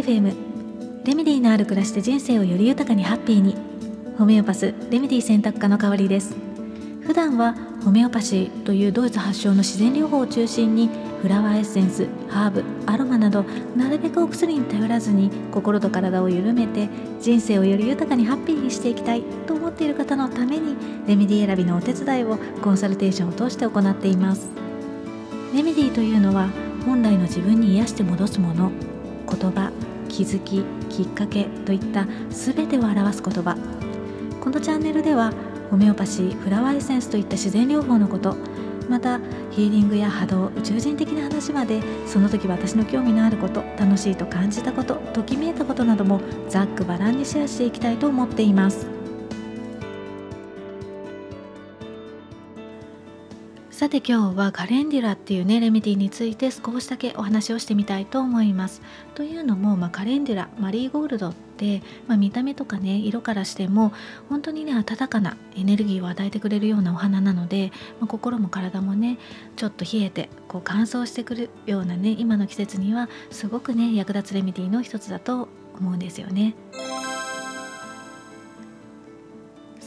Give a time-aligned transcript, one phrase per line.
[0.00, 0.34] FM
[1.04, 3.54] レメディのある暮らしで人生をより豊かにハッピーに。
[4.16, 6.34] ホメオパスレメディ選択科の代わりです。
[7.06, 7.54] 普段は
[7.84, 10.88] ホメオパシーというドイツ発祥の自然療法を中心に
[11.20, 13.44] フラワーエッセンスハーブアロマなど
[13.76, 16.88] なるべくお薬に頼らずに心と体を緩めて
[17.20, 20.76] 人生をより豊かにハッピーにしていきたいと思っている方のために
[21.06, 24.48] レメディ選びのお手伝いをコンサルテーションを通して行っています。
[25.54, 26.48] レメディというのは
[26.86, 28.70] 本来の自分に癒して戻すもの。
[29.30, 29.89] 言葉。
[30.10, 33.56] 気づききっかけといった全てを表す言葉。
[34.40, 35.32] このチャンネルでは
[35.70, 38.36] ホメオパシーフラワーエッセンスといった自然療法のこと
[38.88, 48.99] またヒーリングや波動宇宙人的な話までその時私の興味のあること楽しいと感じたことときめいたことなどもざっくばらんにシェアしていきたいと思っています。
[53.80, 58.82] さて今日はカレンデュラっていうねレメディについて少しだけお話をしてみたいと思います
[59.14, 63.94] というのも、まあ、カレンデュラマリーゴールドって、まあ、見た目とかね色からしても
[64.28, 69.16] 本当にね温かなエネルギーを与えてくれるようなお花なので、まあ、心も体もね
[69.56, 75.48] ちょっと冷えてこう乾燥してくるようなね今の季節にはすごくね役立つレメディの一つだと
[75.80, 76.54] 思うんですよね。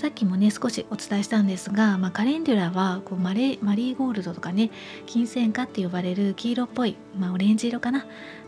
[0.03, 4.69] さっきもね少しお伝えしたんですが、まあ、カレンデュラはこうマレマリーゴールドとかね
[5.05, 8.05] 金銭花って呼ばれる黄色っぽい、まあ、オレンジ色かな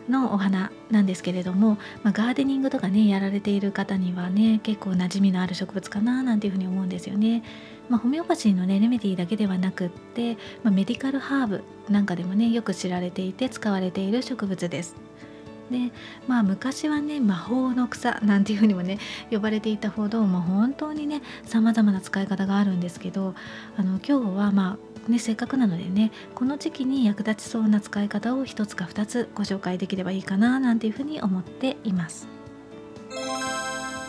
[0.10, 7.42] のお花なんですけれども、まあ、ガーデニングとかねやられている方にはね結構馴染みのある植物かななんていうふうに思うんですよね。
[7.88, 14.98] まあ、ホメオパシーのねレメディーだけではなくって、まあ、メディカルハーブなんかでもねよく知られていて使われている植物です。
[15.72, 15.92] で
[16.28, 19.00] まあ昔はね魔法の草なんていうふうにもね
[19.32, 23.34] 呼ばれていたほど、まあ、本当にねさまざまな使い方があるんですけど
[23.78, 32.35] あの今日はまあねせっかくなのでねこの時期に役立ちそうな使い方を一つか二つご紹介できればいいかななんていうふうに思っています。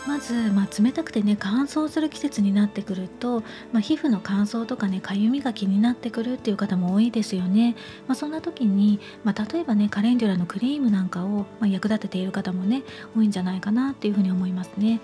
[0.07, 3.41] まず、まあ、冷たくてね乾燥する季節になってくると、
[3.73, 7.75] まあ、皮膚の乾燥とかねかゆみが気になってくるっていう方も多いですよね、
[8.07, 12.83] まあ、そんな時に、ま例えばねカレンデュラのクリームなんかを、ま役立てている方もね
[13.15, 15.01] 多いんじゃないかなっていうふうに思いますね、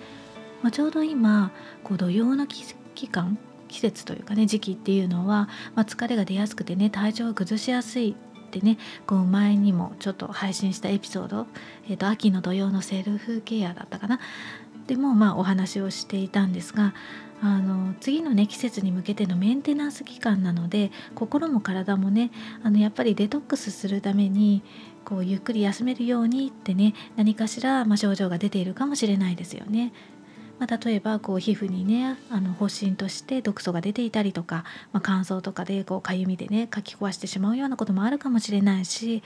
[0.62, 2.64] まちょうど今こう土曜の期
[3.08, 3.38] 間
[3.68, 8.16] 季節というかね時期っていうのは、ま疲れが出やすくてね体調を崩しやすい
[8.46, 11.46] ってねこう前にもちょっと配信したエピソード、
[11.88, 14.18] えーと秋の土曜のセルフケアだったかな。
[14.86, 16.94] でもまあお話をしていたんですが
[17.42, 22.30] あの次のね季節に向けてのメンテナンス期間なので心も体もね
[22.62, 24.62] あのやっぱりデトックスするために
[25.04, 29.92] こうゆっくり休めるようにってね何かしら、まあ、症状が出ているかもしれないですよね。
[30.58, 39.22] まあ、例えばこう皮膚にねあの発疹として毒素が出ていたりとか、まあ、乾燥とかでかゆみでねかき壊してしまうようなこともあるかもしれないし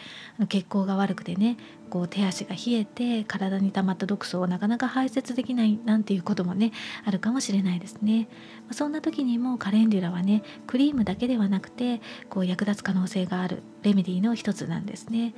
[0.49, 1.57] 血行が悪くてね
[1.91, 6.73] こう手足が冷えて体に溜まった毒素をなかなか排泄できないなんていうこともね
[7.05, 8.29] あるかもしれないですね。
[8.63, 15.35] まあ、そんな時にもカレンデュラはねクリームだけではなくてこう役立つ可能性があるレメディーの一つなんですね。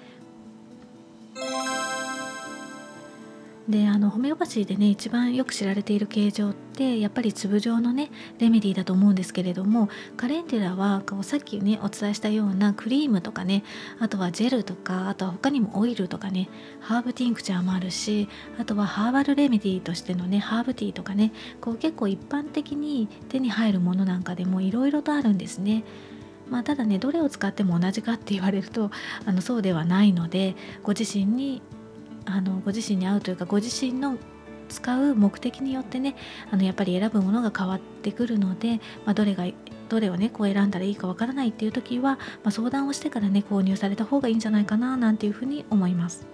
[3.70, 13.62] であのホメオパシーでね一番よく知られている形状ってやっぱり粒状のねレメディーだと思うんですけれどもカレンデュラはこうさっきねお伝えしたようなクリームとかね
[14.00, 16.48] あとはジェルとかあとは他にもオイルとかね
[16.81, 25.84] ハーブティンクチャーもあるしあとはハーバルレメディーとしてのねハーブティーとかねこう結構一般的に手に入るものなんかでもいろいろとあるんですね。
[26.48, 28.91] まあ、ただねどれを使っても同じかって言われると
[29.25, 31.62] あのそうではないのでご自身に
[32.34, 34.16] あのご自身に合うというかご自身の
[34.68, 36.14] 使う目的によってね
[36.50, 39.44] あのやっぱり選ぶものが変わってくるので、まあ、どれが
[39.88, 46.26] どれをねこう選んだらいいかわからないっていう時は、まあ、相談をしてからね購入された方がいいんじゃないかななんていうふうに思います。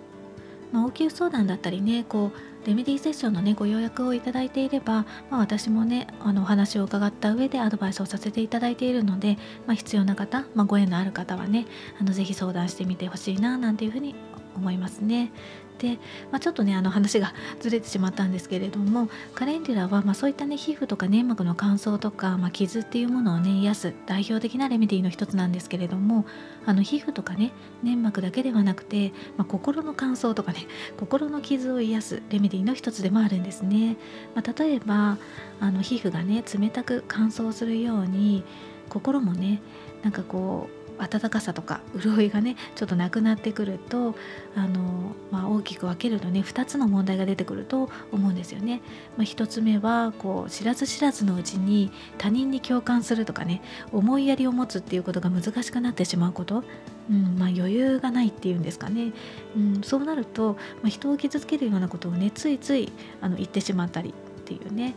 [0.73, 11.67] まあ、応急相談だったりねこうレメディーセッションのねご予約をいただいていれば、まあ、私もねあのお話を伺った上でアドバイスをさせていただいているので、まあ、必要な方、まあ、ご縁のある方はね
[12.01, 14.17] あのぜひ相談してみてほしいななんていうふうに
[14.57, 15.33] 思いますね。
[15.79, 15.99] で、
[16.31, 26.25] まあ、ちょっとねあの話が ずれてしまったんですけれどもカレンデュラはまそういったね皮膚とか粘膜の乾燥とか、まあ、傷っていうものをね癒す代表的なレメディーの一つなんですけれども
[26.65, 30.67] あの皮膚とかね粘膜だけではなくて、まあ、心の乾燥とかね
[30.99, 33.97] 心の傷を癒すレメディーの一つでもあるんですね。
[34.35, 35.19] ま例えば
[35.61, 38.45] あの皮膚がね冷たく乾燥するように
[38.89, 39.61] 心もね
[40.03, 44.15] なんかこう温かさとか潤いがねちょっとなくなってくると
[44.55, 48.81] あの、まあ、大きく分けるとね2つの問題が出てくると思うんですよね。
[49.17, 53.63] まあ、1つ目はこう知らず知らずのうちに他人に共感するとかね
[53.93, 56.65] 思いやりを持つっていうことが難しくなってしまうこと、
[57.11, 59.13] うんまあ、余裕がないっていうんですかね、
[59.57, 64.13] うん、そうなると、まあ、人を傷つけるようなことをねついついあの言ってしまったりっ
[64.45, 64.95] ていうね。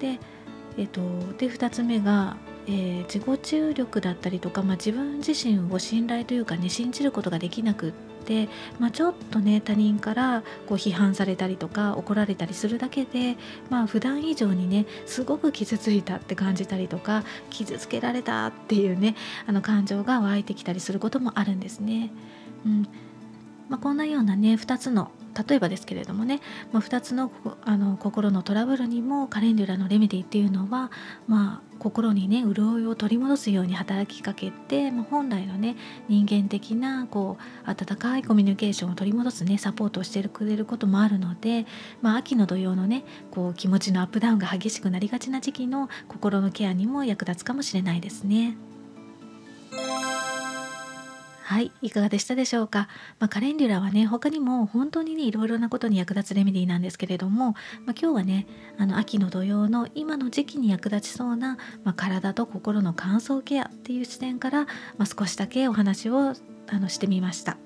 [0.00, 0.18] で
[0.76, 1.00] えっと、
[1.36, 2.36] で2つ目が
[2.70, 7.92] えー、自己注力だったりとか、まあ、自分自身を信頼というかね信じることができなくっ
[8.24, 13.36] て、まあ、ちょっとね他人からこう批判されたりとか怒られたりするだけで、
[13.70, 19.16] まあ普段以上にねすごく傷ついたって感じたりとか傷つけられたっていうね
[19.48, 22.12] あの感情が湧いてきたりすることもあるんですね。
[22.64, 22.88] うん
[23.68, 25.10] まあ、こんなようなね2つの
[25.48, 26.40] 例えばですけれどもね、
[26.72, 27.30] まあ、2つの
[27.62, 30.90] あの心のトラブルにもカレンデュラのレメディっていうのは、
[31.28, 35.76] まあ、心にね潤いを取り戻すように働きかけて、まあ、本来のね
[36.08, 41.66] 人間的なこう温かいコミュニケーションを取り戻すねサポートをしてくれることもあるので、
[42.02, 48.56] まあ、秋の土曜のねこう気持ちのアップダウンが激しくなりがちな時期の心のケアにも役立つかもしれないですね。
[51.50, 52.86] はいいかがでしたでしょうか、
[53.18, 57.54] まあ、カレンデュラはね他にも本当にねいろいろなことに役立つレメディーなんですけれども、
[57.86, 58.46] まあ、今日はね
[58.78, 66.34] あの秋の土用の今の時期に役立ちそうな、まあ、体と心の乾燥ケアっていう視点から、ま少しだけお話を
[66.68, 67.56] あのしてみました。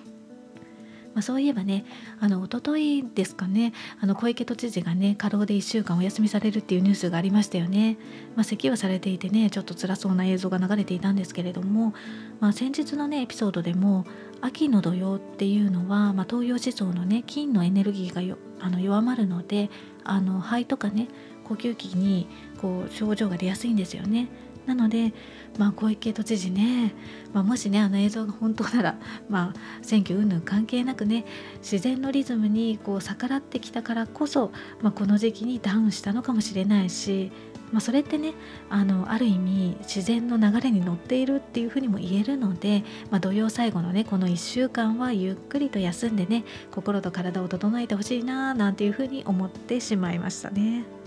[1.15, 1.85] まあ、そういえばね
[2.21, 7.97] あの一昨日ですかねあの小池都知事がね過労で1週間お休みされるっていうニュースがありましたよね、
[8.35, 11.95] まあ、咳をされていてねちょっと辛そうな映像が流れていたんですけれども、
[12.41, 14.05] まあ、先日のねエピソードでも
[14.41, 19.71] 秋の土用っていうのは、まあ、東洋思想のね金のエネルギーがよあの弱まるので
[20.05, 21.09] あの肺とかね
[21.45, 22.29] 呼吸器に
[22.61, 24.29] こう症状が出やすいんですよね。
[24.67, 25.13] なので、
[25.59, 26.95] まあ、小池都知事ね、
[27.33, 31.25] まあ、もしねあの映像が本当なら、 まあ、選挙云々関係なくね
[31.59, 34.53] 自然のリズムにこう逆らってきたからこそ、
[34.83, 37.31] まあ、この時期にダウンしたのかもしれないし、
[37.73, 38.35] まあ、それってね
[38.71, 51.04] あのある意味自然の流れに乗っているっていうふうにも言えるので、まあ、土曜最後のねこの1週間はゆっくりと休んでね心と体を整えてほしいななんていうふうに思ってしまいましたね。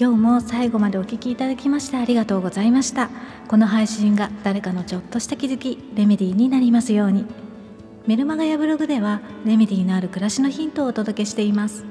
[0.00, 3.10] 今日も最後までお聴きいただきましてありがとうございました。
[3.48, 7.26] この配信が誰かのちょっとした気づきレメディーになりますように。
[8.06, 11.84] メルマガやブログではレメディーのある暮らしのヒントをお届けしています。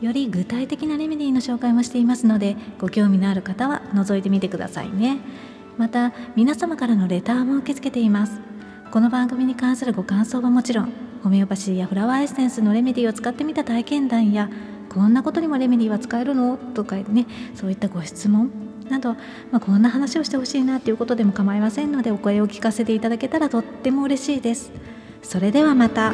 [0.00, 5.18] より具体的なレメディーの紹介もしていますのでご興味のある方は覗いてみてくださいね。
[5.78, 8.40] また皆様からのレターも受け付けています。
[8.90, 10.92] この番組に関するご感想はもちろん
[11.22, 14.50] ホメオパシーやフラワーエッセンスのレメディーを使ってみた体験談や
[14.94, 16.56] こんなことにもレメディは使えるの？
[16.56, 18.50] とかねそういったご質問
[18.88, 19.14] など、
[19.50, 24.70] まあ、こんな話をしてほしいなということでも構いませんのでお声を聞かせていただけたらとっても嬉しいです。
[25.22, 26.12] それではまた。